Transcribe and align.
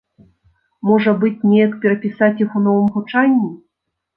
Можа 0.91 1.13
быць, 1.25 1.45
неяк 1.51 1.75
перапісаць 1.83 2.33
іх 2.47 2.59
у 2.61 2.63
новым 2.67 2.91
гучанні. 2.97 3.53